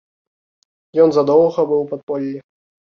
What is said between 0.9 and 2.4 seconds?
Ён задоўга быў у падполлі.